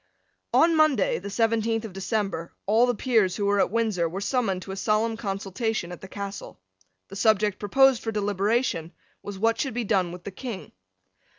[0.51, 4.63] On Monday, the seventeenth of December, all the Peers who were at Windsor were summoned
[4.63, 6.59] to a solemn consultation at the Castle.
[7.09, 10.71] The subject proposed for deliberation was what should be done with the King.